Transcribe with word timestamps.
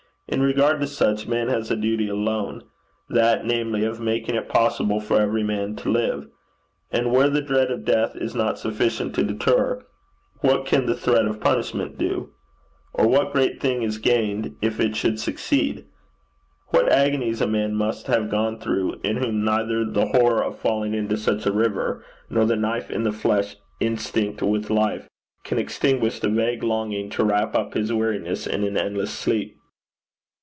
In 0.27 0.41
regard 0.41 0.79
to 0.79 0.87
such, 0.87 1.27
man 1.27 1.49
has 1.49 1.69
a 1.71 1.75
duty 1.75 2.07
alone 2.07 2.63
that, 3.09 3.45
namely, 3.45 3.83
of 3.83 3.99
making 3.99 4.35
it 4.35 4.47
possible 4.47 5.01
for 5.01 5.19
every 5.19 5.43
man 5.43 5.75
to 5.77 5.89
live. 5.91 6.29
And 6.89 7.11
where 7.11 7.27
the 7.27 7.41
dread 7.41 7.69
of 7.69 7.83
death 7.83 8.15
is 8.15 8.33
not 8.33 8.57
sufficient 8.57 9.13
to 9.15 9.25
deter, 9.25 9.83
what 10.39 10.65
can 10.65 10.85
the 10.85 10.95
threat 10.95 11.25
of 11.25 11.41
punishment 11.41 11.97
do? 11.97 12.29
Or 12.93 13.09
what 13.09 13.33
great 13.33 13.59
thing 13.59 13.81
is 13.83 13.97
gained 13.97 14.55
if 14.61 14.79
it 14.79 14.95
should 14.95 15.19
succeed? 15.19 15.83
What 16.67 16.87
agonies 16.89 17.41
a 17.41 17.45
man 17.47 17.75
must 17.75 18.07
have 18.07 18.29
gone 18.31 18.57
through 18.57 19.01
in 19.03 19.17
whom 19.17 19.43
neither 19.43 19.83
the 19.83 20.07
horror 20.15 20.41
of 20.45 20.57
falling 20.57 20.93
into 20.93 21.17
such 21.17 21.45
a 21.45 21.51
river, 21.51 22.05
nor 22.29 22.43
of 22.43 22.47
the 22.47 22.55
knife 22.55 22.89
in 22.89 23.03
the 23.03 23.11
flesh 23.11 23.57
instinct 23.81 24.41
with 24.41 24.69
life, 24.69 25.09
can 25.43 25.57
extinguish 25.59 26.21
the 26.21 26.29
vague 26.29 26.63
longing 26.63 27.09
to 27.09 27.25
wrap 27.25 27.53
up 27.53 27.73
his 27.73 27.91
weariness 27.91 28.47
in 28.47 28.63
an 28.63 28.77
endless 28.77 29.11
sleep!' 29.11 29.57